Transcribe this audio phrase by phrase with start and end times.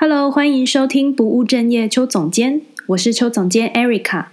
[0.00, 4.26] Hello，欢迎收听不务正业邱总监，我是邱总监 Erica。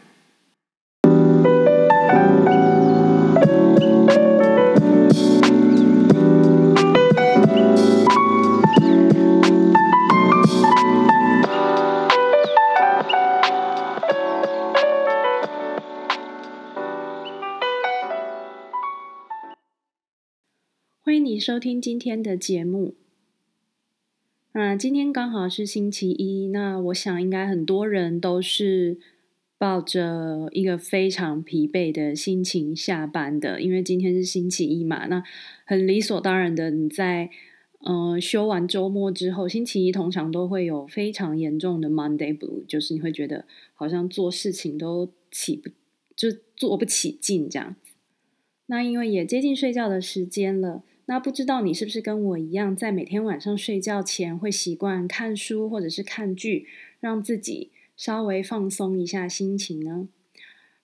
[21.01, 22.93] 欢迎你收听今天的节目。
[24.57, 28.97] 那今天刚好是星期一，那我想应该很多人都是
[29.57, 35.07] 抱着一个非常疲惫的心情下班的，因为今天是星期一嘛。
[35.07, 35.21] 那
[35.65, 37.29] 很理所当然的，你在
[37.79, 45.69] 呃休完周末之后，星期一通常都会有非常严重的 Monday Blue，就是你会觉得好像做事情都起不
[46.15, 47.91] 就做不起劲这样子。
[48.67, 50.83] 那因为也接近睡觉的时间了。
[51.07, 56.67] 那不知道你是不是跟我一样，在每天晚上睡觉前会习惯看书或者是看剧，
[56.99, 60.07] 让自己稍微放松一下心情呢？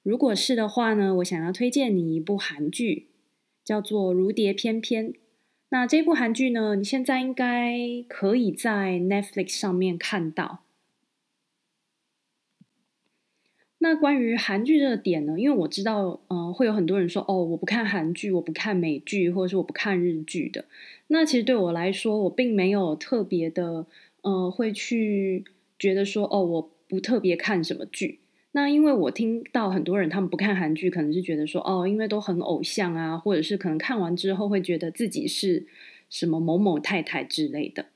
[0.04, 3.08] 如果是的话呢，我想要推荐你一部韩剧，
[3.64, 5.14] 叫做《如蝶翩翩》。
[5.70, 10.64] 那这部韩剧呢，你现在应该可以在 Netflix 上面看到。
[13.84, 20.66] 那关于韩剧这个点呢，因为我知道，嗯、会有很多人说，哦，我不看韩剧，我不看美剧，或者是我不看日剧的。
[21.08, 23.88] 那其实对我来说，我并没有特别的，
[24.22, 25.44] 呃，会去
[25.80, 28.20] 觉得说，哦，我不特别看什么剧。
[28.52, 35.66] 那因为我听到很多人他们不看韩剧，可能是觉得说，哦，因为都很偶像啊，或者是可能看完之后会觉得自己是
[36.08, 37.88] 什么某某太太之类的。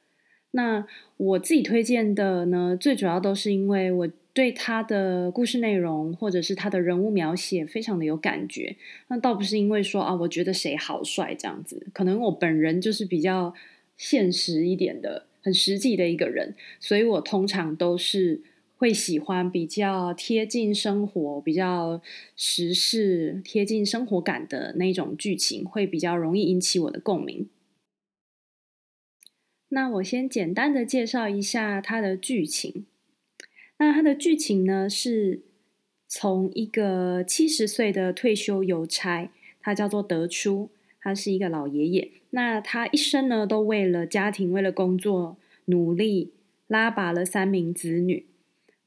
[0.50, 4.10] 那我自己推荐的呢，最主要都是因为我。
[4.36, 8.76] 对他的故事内容，或者是他的人物描写，非常的有感觉。
[9.08, 13.54] 那倒不是因为说啊，我觉得谁好帅这样子，可能我本人就是比较
[13.96, 18.42] 现实一点的，很实际的一个人，所以我通常都是
[18.76, 22.02] 会喜欢比较贴近生活、比较
[22.36, 27.48] 时事、贴近生活感的那种剧情，会比较容易引起我的共鸣。
[29.70, 32.86] 那我先简单的介绍一下他的剧情。
[33.78, 35.42] 那它的剧情呢，是
[36.08, 39.32] 从一个七十岁的退休邮差，
[39.62, 40.70] 他叫做德初，
[41.02, 42.12] 他是一个老爷爷。
[42.30, 46.34] 那他一生呢，都为了家庭、为了工作努力，
[46.68, 48.26] 拉拔了三名子女。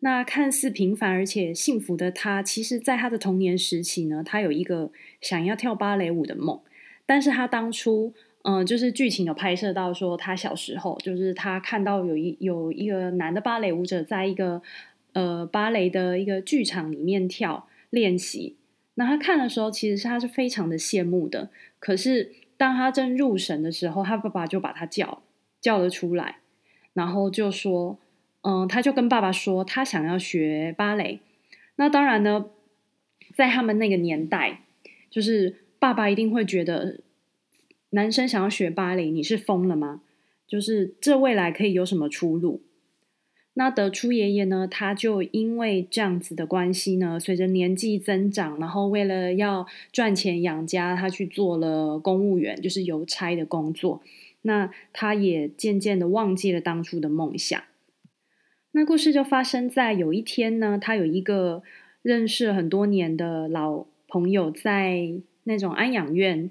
[0.01, 6.61] 那看似平凡而且幸福的他，其实在他的童年时期呢，他有一个想要跳芭蕾舞的梦。
[7.05, 8.15] 但是他当初，
[8.51, 14.63] 嗯、就是剧情有拍摄到说，他小时候就是他看到有一有一个男的芭蕾舞者在一个
[15.13, 18.57] 呃芭蕾的一个剧场里面跳练习，
[18.95, 21.51] 那他看的时候其实是他是非常的羡慕的。
[21.79, 25.23] 可是当他正入神的时候，他爸爸就把他叫
[25.61, 26.39] 叫了出来，
[26.95, 27.99] 然后就说，
[28.41, 31.21] 嗯、他就跟爸爸说他想要学芭蕾。
[31.77, 32.47] 那当然呢，
[33.35, 34.63] 在他们那个年代，
[35.11, 37.01] 就是爸爸一定会觉得。
[37.91, 40.03] 男生想要学芭蕾，你是疯了吗？
[40.47, 42.63] 就是这未来可以有什么出路？
[43.55, 44.69] 那德初爷爷呢？
[44.71, 54.01] 他就因为这样子的关系呢，随着年纪增长，然后为了要赚钱养家，他去做了公务员，就是邮差的工作。
[54.43, 57.61] 那他也渐渐的忘记了当初的梦想。
[58.71, 61.63] 那故事就发生在有一天呢，他有一个
[62.03, 66.51] 认识很多年的老朋友，在那种安养院。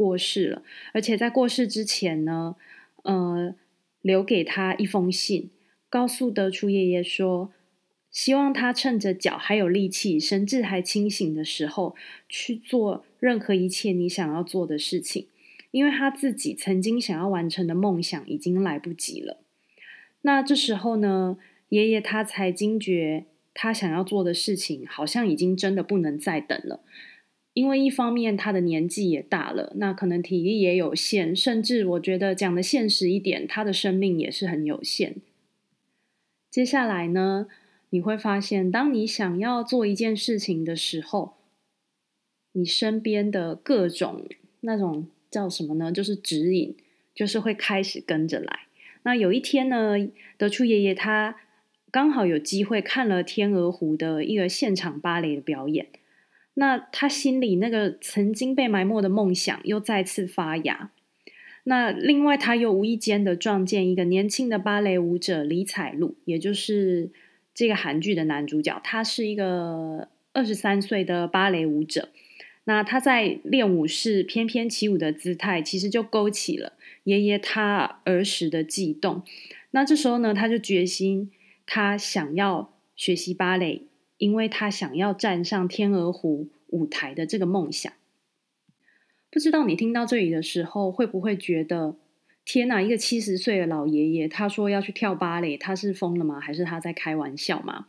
[0.00, 0.62] 过世了，
[0.94, 2.56] 而且在过世之前呢，
[3.02, 3.54] 呃，
[4.00, 5.50] 留给他一封信，
[5.90, 7.52] 告诉德初爷爷说，
[8.10, 11.94] 希望他趁着脚还有力气、神志还清醒的时候，
[12.30, 15.26] 去做任何一切你想要做的事情，
[15.70, 19.36] 因为他自己曾经想要完成的梦想已经来不及了。
[20.22, 21.36] 那这时候呢，
[21.68, 26.80] 爷爷他才惊觉，他想要做的事情好像已经真的不能再等了。
[27.52, 35.16] 因为一方面他的年纪也大了，那可能体力也有限，甚至我觉得讲的现实一点，他的生命也是很有限。
[36.48, 37.48] 接下来呢，
[37.90, 41.34] 你会发现，当你想要做一件事情的时候，
[42.52, 44.26] 你身边的各种
[44.60, 45.90] 那种叫什么呢？
[45.90, 46.76] 就是指引，
[47.14, 48.60] 就是会开始跟着来。
[49.02, 49.96] 那有一天呢，
[50.36, 51.36] 德初爷爷他
[51.90, 55.88] 刚好有机会看了天鹅湖的一个现场芭蕾的表演。
[56.60, 60.90] 那他心里那个曾经被埋没的梦想又再次发芽。
[61.64, 67.10] 那另外，他又无意间的撞见一个年轻的芭蕾舞者李彩璐，也就是
[67.54, 68.78] 这个韩剧的男主角。
[68.84, 72.10] 他是一个二十三岁的芭蕾舞者。
[72.64, 76.74] 那他在练舞时翩翩起舞的姿态，其实就勾起了
[77.04, 79.22] 爷爷他儿时的悸动。
[79.70, 81.30] 那这时候呢，他就决心，
[81.64, 83.86] 他想要学习芭蕾，
[84.20, 87.90] 因为他想要站上天鹅湖舞台的这个梦想。
[89.30, 91.96] 不知道你听到这里的时候，会不会觉得，
[92.44, 96.38] 天哪，一个七十岁的老爷爷，他说要去跳芭蕾，他是疯了吗？
[96.38, 97.86] 还是他在开玩笑吗？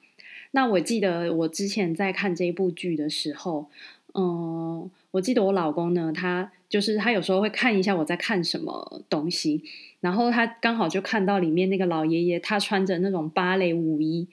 [0.51, 3.69] 那我记得我之前在看这部剧的时候，
[4.13, 9.63] 嗯，我记得我老公呢，他就是他有时候会看一下我在看什么东西，
[9.99, 14.29] 然后他刚好就看到里面那个老爷爷，他穿着那种芭蕾舞衣，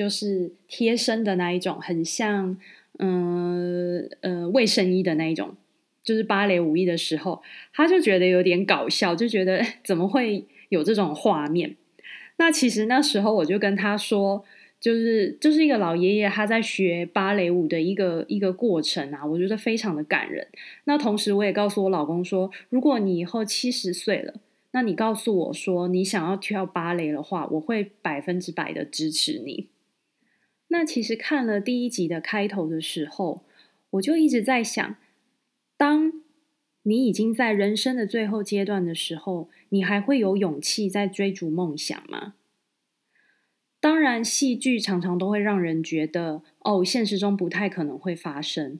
[0.00, 2.56] 就是贴身的那一种，很像
[2.98, 5.54] 嗯呃卫生衣的那一种，
[6.02, 7.42] 就是芭蕾舞衣的时候，
[7.74, 11.76] 他就觉得有点搞笑，就觉得 怎么会有这种画面？
[12.38, 14.42] 那其实那时候我就跟他说。
[14.80, 20.48] 就是就是一个老爷爷他在学芭蕾舞的一个一个过程啊，我觉得非常的感人。
[20.84, 24.32] 那同时我也告诉我老公说，如果你以后七十岁了，
[24.70, 29.66] 那你告诉我说你想要跳芭蕾的话，我会百分之百的支持你。
[30.72, 33.42] 那其实看了第一集的开头的时候，
[33.90, 34.96] 我就一直在想，
[35.76, 36.12] 当
[36.84, 42.34] 你已经在人生的最后阶段的时候，你还会有勇气在追逐梦想吗？
[43.80, 48.78] 当然，戏剧常常都会让人觉得，哦，现实中不太可能会发生。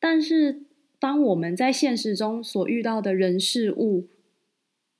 [0.00, 0.62] 但是，
[0.98, 4.08] 当我们在现实中所遇到的人事物，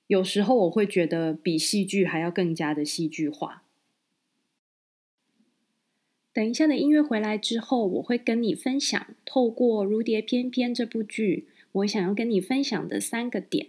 [0.05, 3.63] 有时候我会觉得比戏剧还要更加的戏剧化。
[6.39, 13.67] 等一下的音乐回来之后，我会跟你分享，透过《如蝶翩翩》这部剧，我想要跟你分享的三个点。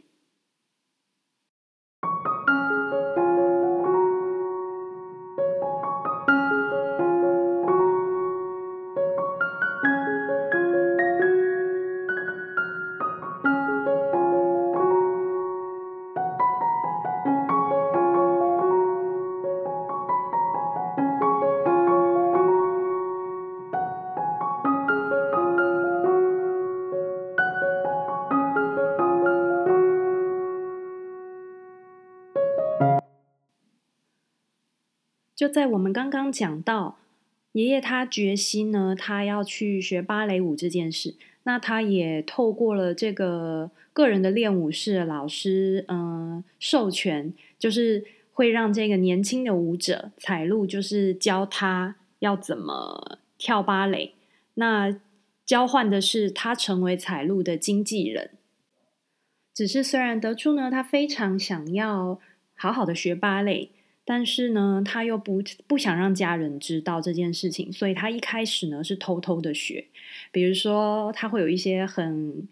[35.50, 36.98] 在我们刚刚讲到
[37.52, 41.16] 爷爷他决心呢，他要去学芭蕾舞这件事。
[41.42, 54.14] 那他也透过了这个个人的练舞室老师，嗯、授权，就是会让这个年轻的舞者彩露，就是教他要怎么跳芭蕾。
[54.54, 55.00] 那
[55.46, 58.32] 交换的是他成为采露的经纪人。
[59.54, 62.20] 只是虽然德出呢，他非常想要
[62.54, 63.70] 好好的学芭蕾。
[64.04, 69.86] 但是呢，他又不不想让家人知道这件事情，所以他一开始呢是偷偷的学。
[70.32, 72.48] 比如说，他会有一些很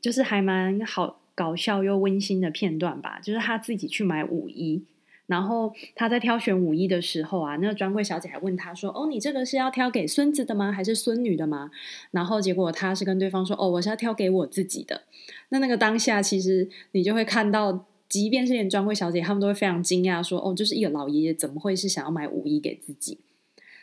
[0.00, 4.84] 就是还蛮好搞笑又温馨的片段吧，就是他自己去买舞衣，
[5.26, 10.72] 然后他在挑选舞衣的时候啊，那个专柜小姐还问他说：“哦，你这个是要挑给孙子的吗？
[10.72, 11.70] 还是孙女的吗？”
[12.12, 15.02] 然后结果他是跟对方说：“哦，我是要挑给我自己的。”
[15.50, 17.86] 那那个当下，其实你就会看到。
[18.12, 23.16] 即便是连专柜小姐，他们都会非常惊讶，说：“哦，就是一个老爷爷，怎么会是想要买舞衣给自己？”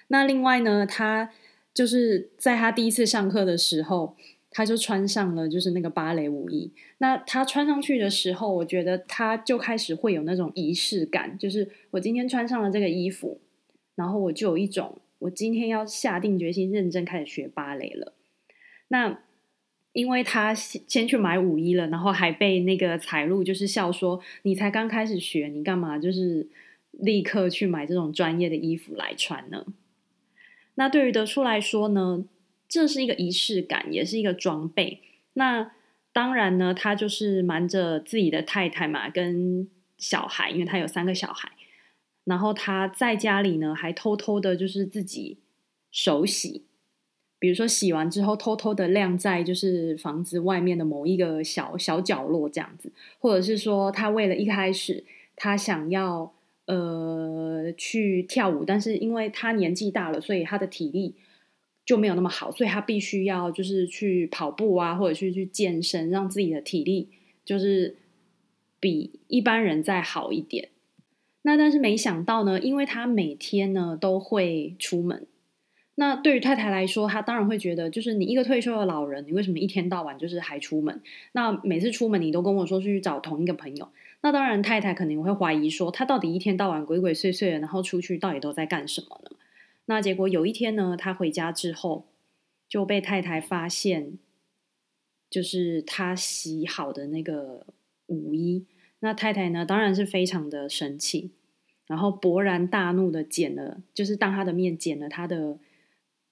[0.09, 1.31] 那另外呢，他
[1.73, 4.15] 就是在他第一次上课的时候，
[4.51, 6.71] 他就穿上了就是那个芭蕾舞衣。
[6.99, 13.39] 那他穿上去的时候，我觉得他就开始会有那种仪式感，就是我今天穿上了这个衣服，
[13.95, 18.13] 然后我就有一种我今天要下定决心认真开始学芭蕾了。
[18.89, 19.21] 那。
[19.91, 26.47] 因为他先去买五一了，然后还被那个财路就是笑说：“你才刚开始学，你干嘛就是
[26.91, 29.65] 立刻去买这种专业的衣服来穿呢？”
[30.75, 32.23] 那对于德出来说呢，
[32.67, 35.01] 这是一个仪式感，也是一个装备。
[35.33, 35.71] 那
[36.13, 39.67] 当然呢，他就是瞒着自己的太太嘛，跟
[39.97, 41.51] 小孩，因为他有三个小孩，
[42.25, 45.39] 然后他在家里呢，还偷偷的就是自己
[45.91, 46.68] 手洗。
[47.39, 55.05] 比如说洗完之后偷偷的晾在就是房子外面的某一个小小角落这样子，或者是说他为了一开始
[55.37, 56.33] 他想要
[56.65, 61.15] 呃去跳舞，但是因为他年纪大了，所以他的体力
[61.85, 67.07] 就没有那么好，所以他必须要就是去跑步啊，或者是去健身，让自己的体力
[67.45, 67.95] 就是
[68.81, 70.69] 比一般人再好一点。
[71.43, 75.25] 那但是没想到呢，因为他每天呢都会出门。
[75.99, 81.01] 那对于太太来说，她当然会觉得，就是你一个退休的老人，你为什么一天到晚就是还出门？
[81.33, 83.89] 那每次出门你都跟我说去找同一个朋友，
[84.21, 89.31] 那当然太太肯定会怀疑说，他到底一天到晚鬼鬼祟祟的，然后出去到底都在干什么呢？
[89.87, 92.05] 那结果有一天呢，他回家之后
[92.69, 94.17] 就被太太发现，
[95.29, 97.65] 就是他洗好的那个
[98.07, 98.65] 舞衣。
[99.01, 101.31] 那太太呢，当然是非常的生气。
[101.87, 105.57] 然后勃然大怒的剪了，就是当他的面剪了他的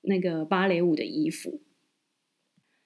[0.01, 1.61] 那个芭蕾舞的衣服。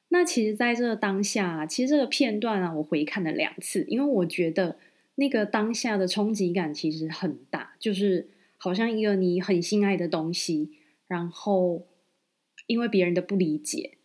[0.10, 4.78] 那其实，在这个当下，其实这个片段啊，我回看了两次，因为我觉得
[5.16, 10.72] 那个当下的冲击感其实很大，就是好像一个你很心爱的东西，
[11.08, 11.88] 然后
[12.68, 14.00] 因为别人的不理解，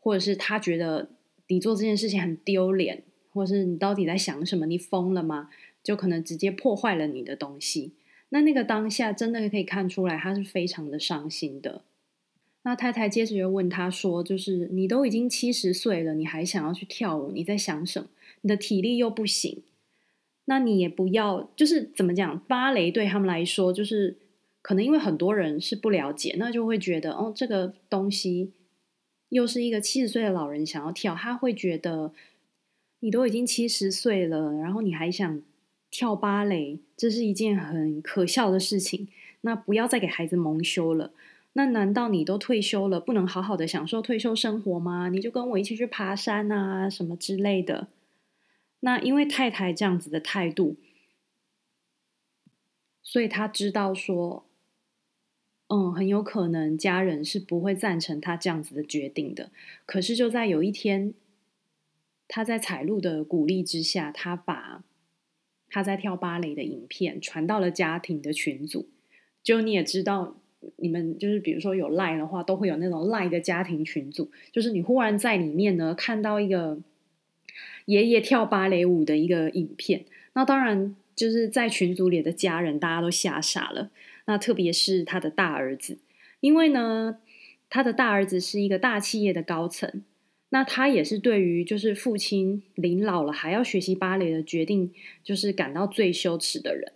[0.00, 1.10] 或者是他觉得
[1.46, 4.66] 你做这件事情很丢脸，或者是你到底在想什么？
[4.66, 5.50] 你疯了吗？
[5.80, 7.94] 就可能直接破坏了你的东西。
[8.30, 11.84] 那那个当下真的可以看出来，他是非常的伤心的。
[12.66, 17.30] 那太太接着又问他说：“就是你都已经七十岁了，你还想要去跳舞？
[17.30, 18.08] 你在想什么？
[18.40, 19.62] 你的体力又不行，
[20.46, 22.40] 那你也不要，就是怎么讲？
[22.48, 24.16] 芭蕾对他们来说，就是
[24.62, 28.50] 可能因为很多人是不了解，那就会觉得哦，这个东西
[29.28, 32.12] 又是一个七十岁的老人想要跳，他会觉得
[32.98, 35.40] 你都已经七十岁了，然后你还想
[35.88, 39.06] 跳芭蕾，这是一件很可笑的事情。
[39.42, 41.12] 那不要再给孩子蒙羞了。”
[41.58, 45.08] 那难道你都退休了，不能好好的享受退休生活吗？
[45.08, 47.88] 你就跟我一起去爬山啊，什么之类的。
[48.80, 50.76] 那因为太太这样子的态度，
[53.02, 54.44] 所以他知道说，
[55.68, 59.50] 嗯，很有可能家人是不会赞成他这样子的决定的。
[59.86, 61.14] 可是就在有一天，
[62.28, 64.84] 他在采露的鼓励之下，他把
[65.70, 68.90] 他在跳芭蕾的影片传到了家庭的群组。
[69.42, 70.36] 就你也知道。
[70.76, 76.78] 你们就是比如说有 Line 的话，都会有那种 Line 的家庭群组，就是你忽然在里面呢看到一个
[77.84, 83.90] 爷爷跳芭蕾舞的一个影片，那当然就是在群组里的家人大家都吓傻了。
[84.26, 85.98] 那特别是他的大儿子，
[86.40, 87.18] 因为呢
[87.70, 90.02] 他的大儿子是一个大企业的高层，
[90.48, 96.92] 那他也是对于就是父亲临老了还要学习芭蕾的决定，就是感到最羞耻的人。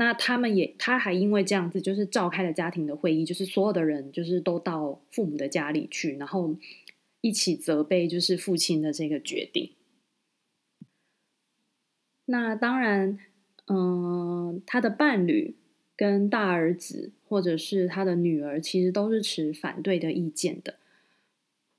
[0.00, 6.56] 那他们也，他还因为这样子，就是召开了家庭的会议，就是所有的人就是都到父母的家里去，然后
[7.20, 9.72] 一起责备就是父亲的这个决定。
[12.24, 13.18] 那当然，
[13.66, 15.56] 嗯、他的伴侣
[15.94, 20.76] 跟大儿子或者是他的女儿，其实都是持反对的意见的。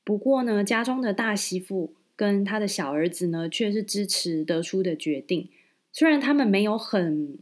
[0.03, 5.49] 不过呢，家中的大媳妇跟他的小儿子呢，却是支持得出的决定，
[5.91, 7.39] 虽然他们没有很。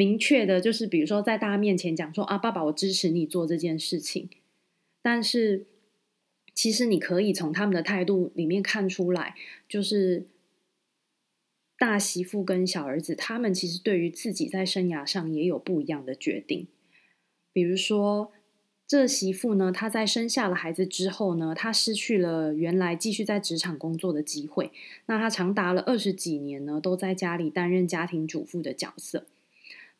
[0.00, 4.30] 明确的，就是比如说在大家面前讲说啊，爸爸，我支持你做这件事情。
[5.02, 5.66] 但是
[6.54, 9.34] 其实你可以从他们的态度里面看出来，
[9.68, 10.24] 就是
[11.76, 16.66] 大媳妇跟小儿子，他们其实对于自己在生涯上也有不一样的决定。
[17.52, 18.32] 比如说
[18.86, 24.72] 这媳妇呢，她在生下了孩子之后呢，她失去了原来继续在职场工作的机会。
[25.04, 29.26] 那她长达了二十几年呢，都在家里担任家庭主妇的角色。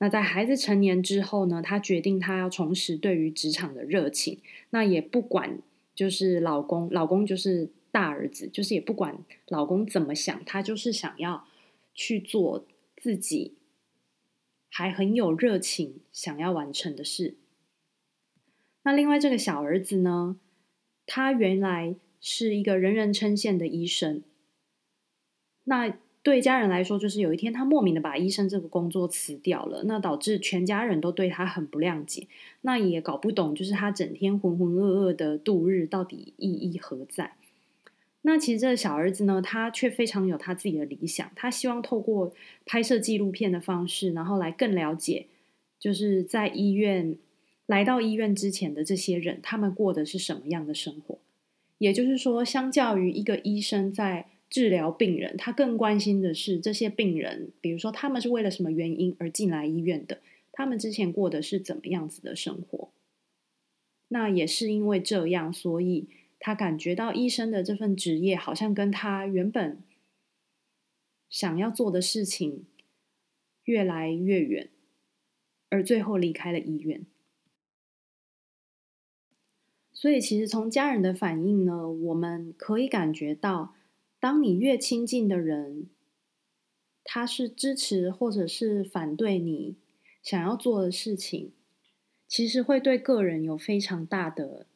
[0.03, 4.41] 那在孩子成年之后呢，她决定她要重拾对于职场的热情。
[4.71, 5.61] 那也不管
[5.95, 11.47] 就是老公，老公就是大儿子，就是也不管老公怎么想，她就是想要
[11.93, 12.67] 去做
[12.97, 13.59] 自己
[14.71, 17.37] 还很有热情想要完成的事。
[18.83, 20.41] 那另外这个小儿子呢，
[21.05, 24.23] 他原来是一个人人称羡的医生。
[25.65, 32.27] 那对家人来说，就是有一天他莫名的把医生这个工作辞掉了，那导致全家人都对他很不谅解，
[32.61, 37.33] 那也搞不懂，就是他整天浑浑噩噩的度日到底意义何在？
[38.23, 42.35] 那其实这个小儿子呢，他却非常有他自己的理想，他希望透过
[42.67, 45.27] 拍摄纪录片的方式，然后来更了解，
[45.79, 47.17] 就是在医院
[47.65, 51.17] 来到医院之前的这些人，他们过的是什么样的生活？
[51.79, 62.91] 也就是说，相较于一个医生在治疗病人，他更关心的是这些病人，比如说他们是为了什么原因而进来医院的，他们之前过的是怎么样子的生活。
[64.09, 66.09] 那也是因为这样，所以
[66.41, 69.85] 他感觉到医生的这份职业好像跟他原本
[71.29, 72.67] 想要做的事情
[73.63, 74.69] 越来越远，
[75.69, 77.07] 而最后离开了医院。
[79.93, 83.77] 所以，其实从家人的反应呢，我们可以感觉到。
[84.21, 85.89] 当你越亲近的人，
[87.03, 89.77] 他是支持或者是反对你
[90.23, 91.53] 想要做的事情，
[92.29, 94.67] 其实会对个人有非常大的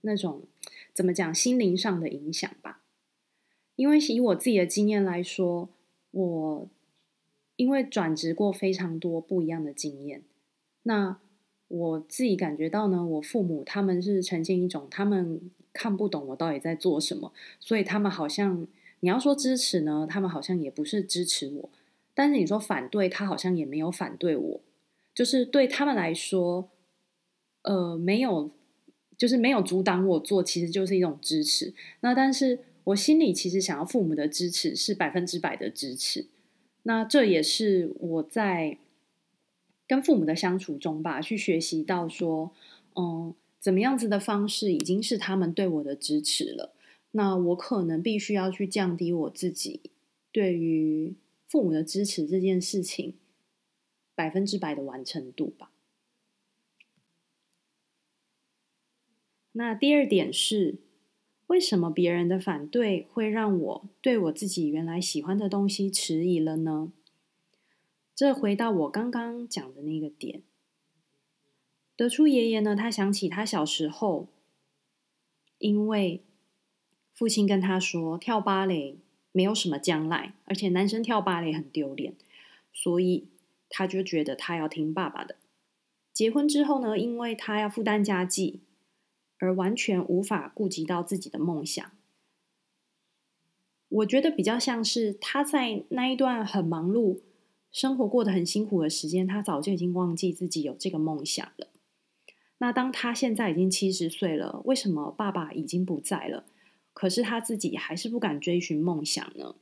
[0.00, 0.44] 那种
[0.94, 2.82] 怎么讲心灵上的影响吧。
[3.76, 5.68] 因为以我自己的经验来说，
[6.10, 6.70] 我
[7.56, 10.24] 因为转职过非常多不一样的经验，
[10.84, 11.20] 那
[11.68, 15.50] 我自己感觉到呢，我父母他们是呈现一种他们。
[15.72, 18.66] 看不懂我到底在做什么，所以他们好像
[19.00, 21.70] 你要说支持呢，他们好像也不是支持我，
[22.14, 24.60] 但是你说反对，他好像也没有反对我，
[25.14, 26.68] 就是对他们来说，
[27.62, 28.50] 呃，没有，
[29.16, 31.72] 就是没有阻挡我做，其实就是一种支持。
[32.00, 36.26] 那但是我心里其实想要父母的支持是百分之百的支持。
[36.84, 38.78] 那这也是我在
[39.86, 42.52] 跟父母的相处中吧，去学习到说，
[42.96, 46.74] 嗯，怎么样子的方式已经是他们对我的支持了。
[47.12, 49.90] 那我可能必须要去降低我自己
[50.32, 51.14] 对于
[51.46, 53.14] 父母的支持这件事情
[54.14, 55.72] 百分之百的完成度吧。
[59.52, 60.78] 那第二点是，
[61.48, 66.92] 为什么别人的反对会让我对我自己原来喜欢的东西迟疑了呢？
[68.14, 70.44] 这回到我刚刚讲的那个点。
[72.00, 74.28] 得出爷爷呢，他想起他小时候，
[75.58, 76.22] 因为
[77.12, 78.96] 父亲跟他说跳芭蕾
[79.32, 82.14] 没有什么将来，而且男生跳芭蕾很丢脸，
[82.72, 83.28] 所以
[83.68, 85.36] 他就觉得他要听爸爸的。
[86.14, 88.60] 结婚之后呢，因为他要负担家计。
[89.42, 91.90] 而完全无法顾及到自己的梦想，
[93.88, 97.20] 我觉得比较像是他在那一段很忙碌、
[97.72, 101.68] 生活过得很辛苦的时间，他早就已经忘记自己有这个梦想了。
[102.60, 106.44] 那当他现在已经七十岁了，为什么爸爸已经不在了，
[106.92, 109.56] 可是他自己还是不敢追寻梦想呢？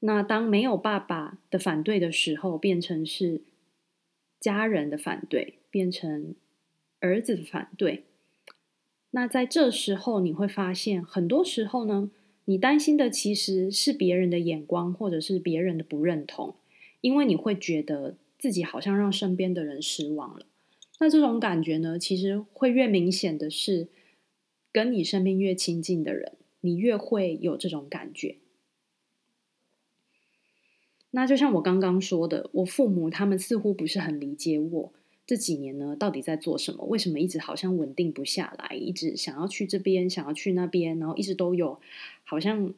[0.00, 3.42] 那当没有爸爸的反对的时候，变成是
[4.38, 6.34] 家人的反对，变成。
[7.00, 8.04] 儿子的反对，
[9.10, 12.10] 那在这时候你会发现，很多时候呢，
[12.46, 16.56] 你担心的其实是别人的眼光，或者是别人的不认同，
[17.02, 20.44] 因为你会觉得自己好像让身边的人失望了。
[21.00, 23.88] 那这种感觉呢，其实会越明显的是，
[24.70, 28.36] 跟你身边越亲近的人，你越会有这种感觉。
[31.12, 34.92] 那就像我刚刚说的，我父母他们似乎不是很理解我。
[35.24, 36.84] 这几年呢，到底在做什么？
[36.84, 38.76] 为什么一直好像稳定不下来？
[38.76, 41.80] 一直想要去这边，想要去那边，然后一直都有
[42.24, 42.74] 好像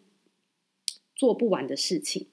[1.17, 2.29] 做不完的事情。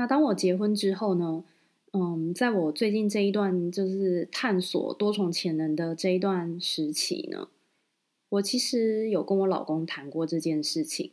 [0.00, 1.44] 那当我结婚之后呢，
[1.92, 7.50] 嗯，在我最近这一段就是探索多重潜能的这一段时期呢，
[8.30, 11.12] 我其实有跟我老公谈过这件事情。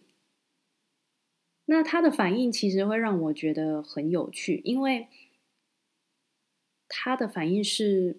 [1.66, 5.08] 那他的反应其实会让我觉得很有趣，因为。
[6.88, 8.16] 他的反应是，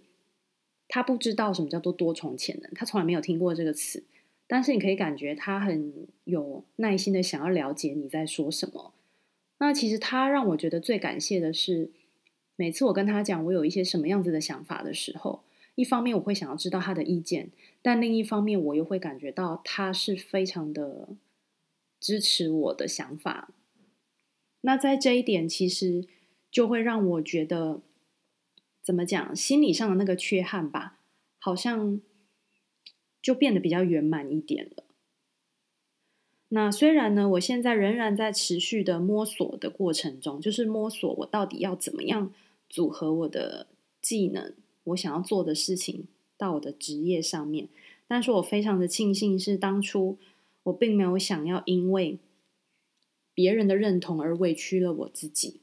[0.86, 4.04] 他不知道什么叫做多重潜能，他从来没有听过这个词。
[4.46, 8.92] 但是你可以感觉他很有耐心的想要了解你在说什么。
[9.58, 11.90] 那其实他让我觉得最感谢的是，
[12.56, 15.44] 每次我跟他讲我有一些什么样子的想法的时候，
[15.74, 17.50] 一方面我会想要知道他的意见，
[17.82, 21.08] 但另一方面我又会感觉到他是非常的
[22.00, 23.50] 支持我的想法。
[24.60, 26.06] 那在这一点，其实
[26.50, 27.82] 就会让我觉得。
[28.80, 29.36] 怎么讲？
[29.36, 30.98] 心理上的那个缺憾吧，
[31.38, 32.00] 好像
[33.20, 34.84] 就变得比较圆满一点了。
[36.50, 42.32] 那虽然呢，我现在仍然在持续的摸索的过程中，就是摸索我到底要怎么样
[42.70, 43.66] 组合我的
[44.00, 46.06] 技能，我想要做的事情
[46.38, 47.68] 到我的职业上面。
[48.06, 50.16] 但是我非常的庆幸，是当初
[50.62, 52.18] 我并没有想要因为
[53.34, 55.60] 别人的认同而委屈了我自己。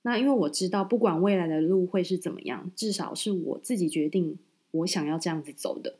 [0.00, 4.38] 那因为我知道，不管未来的路会是怎么样，至少是我自己决定
[4.70, 5.96] 我想要这样子走的。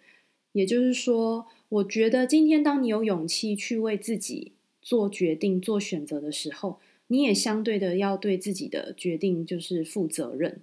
[0.53, 10.61] 也就是说，我觉得今天当你有勇气去为自己做决定、做选择的时候，你也相对的要对自己的决定就是负责任。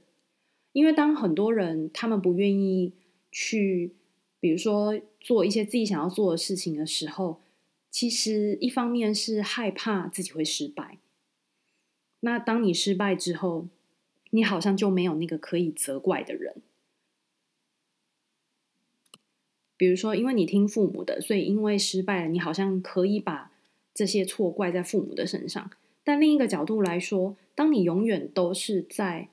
[0.73, 2.93] 因为当很多人他们不愿意
[3.31, 3.93] 去，
[4.39, 7.41] 比如说做一些自己想要做的事情的时候，
[7.89, 10.99] 其实一方面是害怕自己会失败。
[12.19, 13.67] 那当你失败之后，
[14.31, 16.61] 你好像就没有那个可以责怪的人。
[19.77, 23.51] 比如说，因为你听父母的，所以因为失败了，你好像可以把
[23.93, 25.71] 这些错怪在父母的身上。
[26.03, 29.29] 但另一个角度来说，当你永远都是在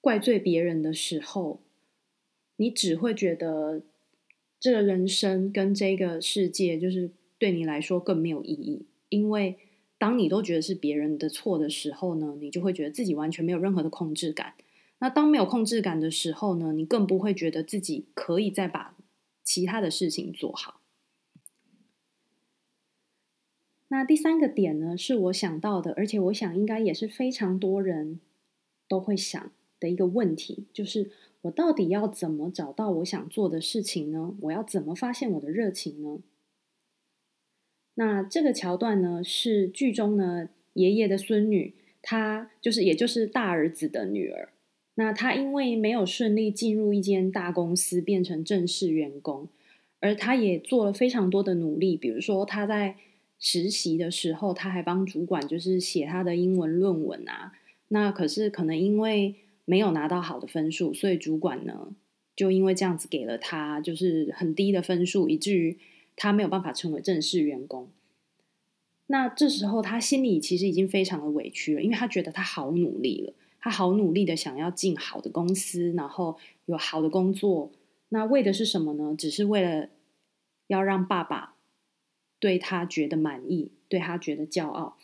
[0.00, 1.60] 怪罪别人的时候，
[2.56, 3.82] 你只会觉得
[4.58, 9.58] 这个人生跟这个世界，就是对你来说更没有意义，因为。
[9.98, 14.54] 当你都觉得是别人的错的时候呢，你就会觉得自己完全没有任何的控制感。
[14.98, 18.96] 那当没有控制感的时候呢，你更不会觉得自己可以再把
[19.52, 20.80] 其他的事情做好。
[23.88, 28.18] 那第三个点呢，是我想到的，而且我想应该也是非常多人
[28.88, 31.10] 都会想的一个问题，就是
[31.42, 34.34] 我到底要怎么找到我想做的事情呢？
[34.40, 36.20] 我要怎么发现我的热情呢？
[37.96, 44.54] 那这个桥段呢，是剧中呢爷爷的孙女她就是也就是大儿子的女儿。
[44.94, 49.48] 那他因为没有顺利进入一间大公司，变成正式员工，
[50.00, 51.96] 而他也做了非常多的努力。
[51.96, 52.96] 比如说他在
[53.38, 57.52] 实习的时候，他还帮主管就是写他的英文论文啊。
[57.88, 61.94] 那可是可能因为没有拿到好的分数，所以主管呢
[62.36, 65.78] 就因为这样子给了他就是很低的分数，以至于
[66.16, 67.88] 他没有办法成为正式员工。
[69.06, 73.32] 那这时候他心里其实已经非常的委屈了，因为他觉得他好努力了。
[73.64, 77.70] 他好努力的想要进好的公司，然后有好的工作，
[78.08, 79.14] 那为的是什么呢？
[79.16, 79.88] 只是为了
[80.66, 81.54] 要让爸爸
[82.40, 84.98] 对他觉得满意，对他觉得骄傲。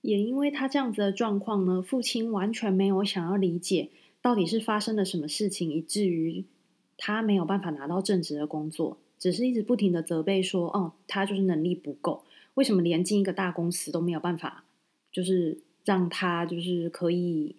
[0.00, 6.44] 也因为他这样子的状况呢，父亲完全没有想要理解到底是发生了什么事情，以至于
[6.96, 14.64] 他没有办法拿到正职的工作，只是一直不停的责备说：“哦，他就是能力不够，为什么连进一个大公司都没有办法？”
[15.12, 15.60] 就是。
[15.84, 17.56] 让他就是可以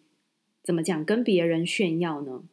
[0.63, 2.43] 怎么讲，跟别人炫耀呢？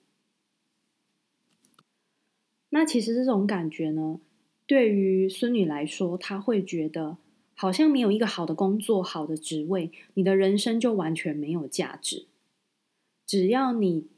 [2.70, 4.20] 那其实这种感觉呢，
[4.66, 7.18] 对于孙女来说，她会觉得
[7.54, 12.26] 好像没有一个好的工作、好的职位，你的人生就完全没有价值。
[13.26, 14.08] 只要你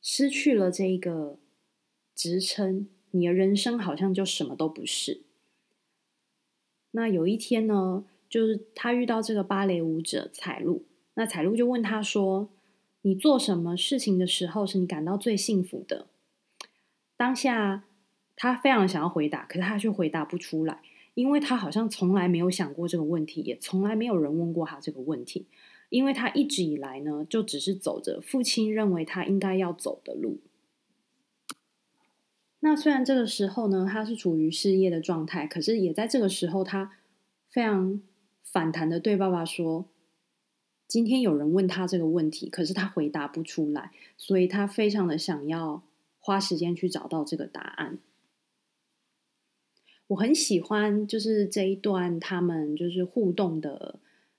[0.00, 1.38] 失去了这个
[2.14, 5.22] 职称，你的人生好像就什么都不是。
[6.90, 12.50] 那有一天呢，就是他遇到这个芭蕾舞者彩露，那彩露就问他说
[13.00, 16.08] ：“你做什么事情的时候是你感到最幸福的？”
[17.16, 17.84] 当下
[18.36, 20.82] 他非常想要回答，可是他却回答不出来，
[21.14, 25.46] 因为他好像从来没有想过这个问题，也从来没有人问过他这个问题，
[25.88, 30.40] 因为他一直以来呢，就只是走着父亲认为他应该要走的路。
[32.60, 36.92] 那虽然这个时候呢，他是处于失业的状态，可是也在这个时候，他
[37.48, 38.02] 非常。
[38.50, 39.84] 反弹的对爸爸说
[40.88, 45.82] ：“今天有人问他这个问题，可是他回答不出来，所以他非常的想要
[46.18, 47.98] 花时间去找到这个答案。”
[50.08, 53.98] 我很喜欢就是这一段他们就是互动的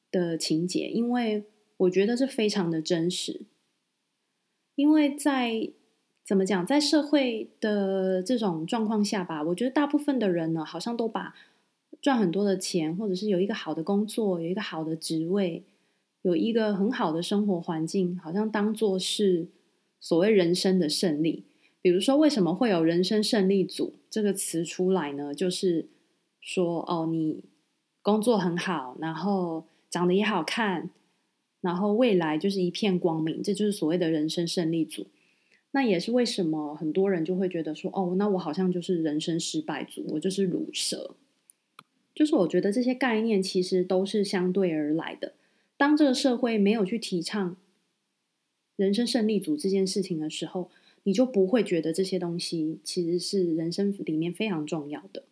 [0.10, 1.45] 的情节，因为
[1.78, 3.41] 我觉得这非常的真实。
[4.74, 5.69] 因为在
[6.26, 11.36] 怎么讲，在社会的这种状况下吧，我觉得大部分的人呢，好像都把。
[12.01, 15.63] 赚很多的钱，或者是有一个好的工作，有一个好的职位，
[16.21, 19.47] 有一个很好的生活环境，好像当做是
[19.99, 21.43] 所谓人生的胜利。
[21.81, 25.33] 比如说，为什么会有“人生胜利组”这个词出来呢？
[25.33, 25.88] 就是
[26.41, 27.43] 说，哦，你
[28.01, 30.89] 工作很好，然后长得也好看，
[31.62, 35.07] 然后未来就是一片光明，这就是所谓的人生胜利组。
[35.71, 41.15] 那也是为什么很多人就会觉得说，哦，那我好像就是人生失败组，我就是鲁蛇。
[42.19, 45.36] 就是我觉得这些概念其实都是相对而来的。
[45.77, 47.55] 当这个社会没有去提倡
[48.75, 50.69] 人生胜利组这件事情的时候，
[51.03, 55.23] 你就不会觉得这些东西其实是人生里面非常重要的。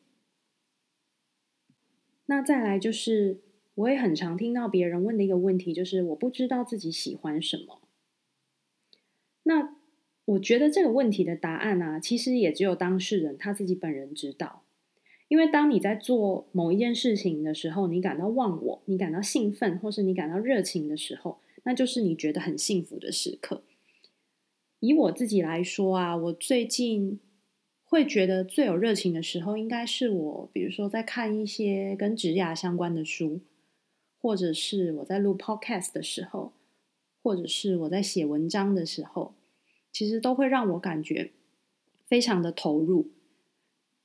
[2.27, 3.41] 那再来就是，
[3.75, 7.81] 我也很常听到别人问的一个问题，就是我不知道自己喜欢什么。
[9.43, 9.75] 那
[10.23, 14.63] 我觉得这个问题的答案啊，其实也只有当事人他自己本人知道。
[15.27, 23.63] 因为当你在做某一件事情的时候，你感到忘我，你感到兴奋，或是你感到热情的时候，那就是你觉得很幸福的时刻。
[24.79, 27.19] 以我自己来说啊，我最近
[27.83, 33.41] 会觉得最有热情的时候，应该是我，比如说在看一些跟职涯相关的书，
[34.17, 36.53] 或者是我在录 podcast 的时候，
[37.21, 39.33] 或者是我在写文章的时候，
[39.91, 41.31] 其实都会让我感觉
[42.05, 43.09] 非常的投入。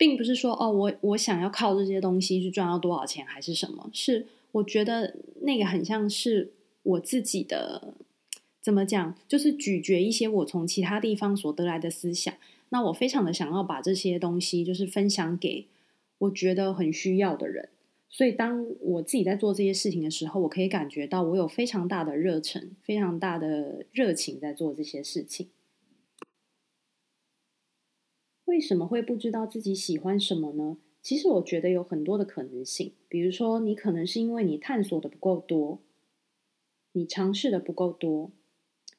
[0.03, 3.89] 并不是说哦，我我想要靠这些东西去赚到多少钱，还是什么？
[3.93, 6.51] 是我觉得那个很像是
[6.83, 7.95] 我自己的，
[8.61, 9.17] 怎么讲？
[9.29, 12.35] 就是咀嚼一些我从其他地方所得来的思想。
[12.71, 15.69] 那我非常的想要把这些东西，就是分享给
[16.19, 17.69] 我觉得很需要的人。
[18.11, 25.47] 所以当我自己在做这些事情的时候，我可以感觉到我有非常大的热忱，非常大的热情在做这些事情。
[28.53, 30.77] 为什么会不知道自己喜欢什么呢？
[31.01, 32.93] 其实我觉得有很多的可能性。
[33.09, 35.79] 比如说，你可能是因为你探索的不够多，
[36.93, 38.31] 你尝试的不够多。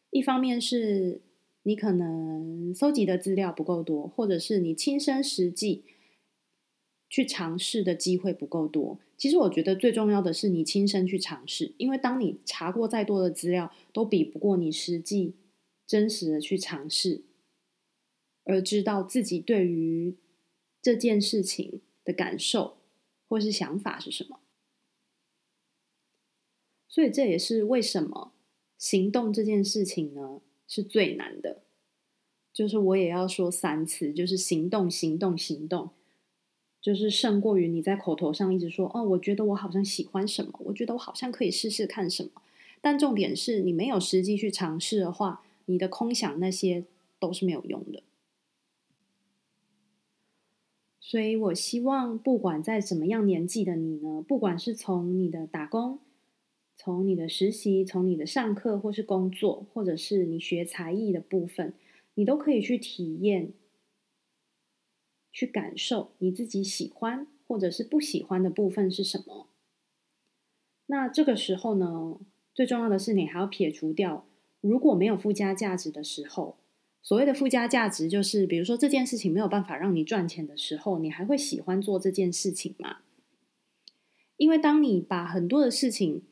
[0.10, 1.22] 一方面是
[1.62, 5.84] 你可能搜集的资料不够多，或者是你亲身实际
[7.08, 8.98] 去尝试的机会不够多。
[9.16, 15.36] 其实我觉得最重要的是你亲身去尝试，因为当你查过再多的资料，都比不过你实际
[15.86, 17.22] 真实的去尝试。
[18.44, 20.16] 而知道自己对于
[20.82, 22.78] 这件事情的感受
[23.28, 24.40] 或是想法是什么。
[26.88, 28.34] 所以这也是为什么
[28.78, 31.64] 行动这件事情呢，是最难的。
[32.54, 35.90] 就是我也要说三次，就是行动，行动，行动，
[36.80, 42.44] 就是胜过于你在口头上一直说，哦，我觉得我好像喜欢什么，我觉得我好像可以试试看什么。
[42.80, 46.86] 但重点是你没有实际去尝试的话，你的空想那些
[47.18, 48.04] 都是没有用的。
[51.06, 56.00] 所以我希望，不管在什么样年纪的你呢，不管是从你的打工，
[56.78, 61.74] 从你的实习，从你的上课，或是工作，或者是你学才艺的部分。
[62.14, 63.52] 你都可以去体验、
[65.34, 69.50] 去感受你自己喜欢或者是不喜欢的部分是什么。
[70.86, 72.18] 那这个时候呢，
[72.54, 74.26] 最重要的是你还要撇除掉，
[74.62, 76.56] 如果没有附加价值的时候，
[77.04, 83.02] 所谓的附加价值就是，比如说这件事情没有办法让你赚钱的时候，你还会喜欢做这件事情吗？
[84.38, 86.24] 因为当你把很多的事情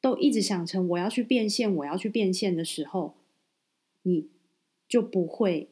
[0.00, 3.14] 都一直想成我要去变现，我要去变现的时候，
[4.02, 4.30] 你。
[4.86, 5.70] 就不会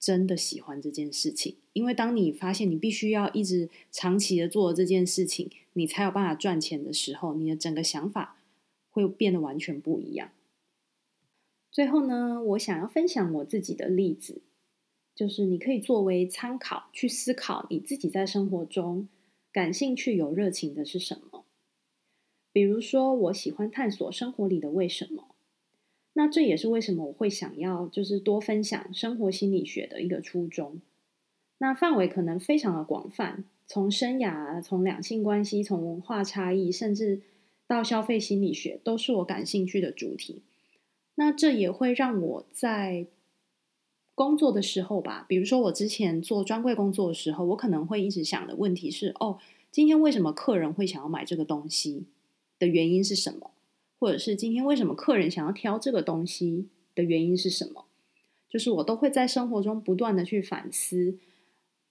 [0.00, 8.38] 真的喜欢这件事情，因为当你发现你必须要一直长期的做这件事情，你才有办法赚钱的时候，你的整个想法
[8.90, 10.30] 会变得完全不一样。
[11.78, 14.42] 最后呢，我想要分享我自己的例子，
[15.14, 19.06] 就是你可以作为参考去思考你自己在生活中
[19.52, 21.44] 感兴趣、有热情的是什么。
[22.52, 25.36] 比如说，我喜欢探索生活里的为什么。
[26.14, 30.80] 那这也是为什么我会想要就是多分享生活心理学的一个初衷。
[31.58, 37.20] 那范围可能非常的广泛，从生涯、从两性关系、从文化差异，甚至
[37.68, 40.42] 到消费心理学，都是我感兴趣的主题。
[41.20, 43.08] 那这也会让我在
[44.14, 49.40] 工作的时候吧，比如说我之前做专柜工作的时候，我可能会一直想的问题是：哦，
[49.72, 52.06] 今天为什么客人会想要买这个东西
[52.60, 53.50] 的原因是什么？
[53.98, 57.86] 或者是今天为什么客人想要挑这个东西的原因是什么？
[58.48, 61.18] 就是我都会在生活中不断的去反思，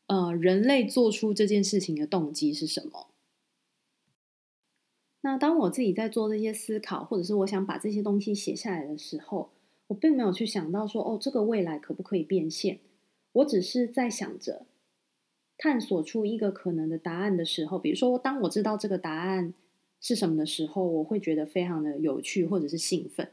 [0.05, 3.07] 呃，人类做出这件事情的动机是什么？
[5.21, 9.49] 那当我自己在做这些思考，或者是我想把这些东西写下来的时候，
[9.87, 12.79] 我并没有去想到说，哦，这个未来可不可以变现？
[13.33, 14.65] 我只是在想着
[15.57, 19.53] 探索出一个可能的答案的时候，比如说，当我知道这个答案。
[19.99, 23.31] 是什么的时候，我会觉得非常的有趣，或者是兴奋，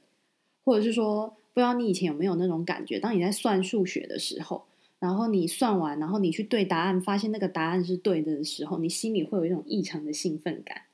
[0.65, 4.65] 或者是说，不知道你以前有没有那种感觉，当你在算数学的时候，
[4.99, 10.85] 然后你算完，然后你去对答案，发现那个答案是对的的时候，你心里会有一种异常的兴奋感。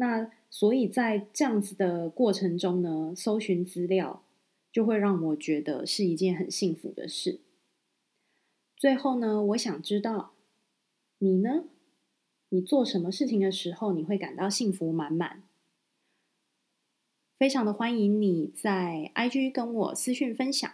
[0.00, 4.22] 那所以在这样子的过程中呢，搜寻资料
[4.70, 7.40] 就会让我觉得是一件很幸福的事。
[8.76, 10.34] 最后呢，我想知道
[11.18, 11.64] 你呢？
[12.50, 15.42] 你做什么事情的时候，你会感到幸福满满？
[17.36, 20.72] 非常的欢迎你在 IG 跟我私讯分享。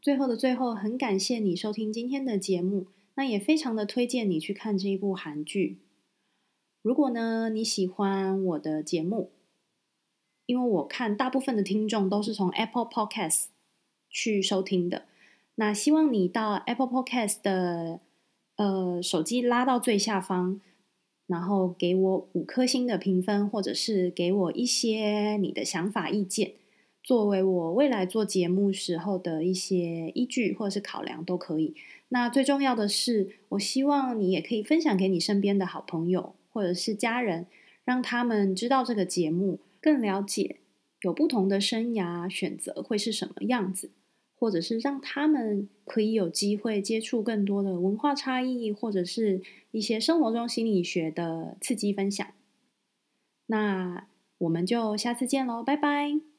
[0.00, 5.78] 最后的最后，很感谢你收听今天的节目，那也非常的推荐你去看这一部韩剧。
[6.82, 9.30] 如果呢，你喜欢我的节目，
[10.46, 13.44] 因为我看大部分的听众都是从 Apple Podcast
[14.10, 15.06] 去收听的。
[15.56, 18.00] 那希望你到 Apple Podcast 的
[18.56, 20.60] 呃手机拉到最下方，
[21.26, 26.54] 然后给我五颗星的评分，或者是给我一些你的想法意见，
[27.02, 31.74] 作为我未来做节目时候的一些依据或者是考量都可以。
[32.12, 37.46] 那最重要的是，我希望你也可以分享给你身边的好朋友或者是家人，
[37.84, 40.56] 让他们知道这个节目，更了解
[41.00, 43.90] 有不同的生涯选择会是什么样子。
[44.34, 52.26] 或者是让他们可以有机会接触更多的文化差异，或者是一些生活中心理学的刺激分享。
[53.46, 56.31] 那我们就下次见喽，拜拜。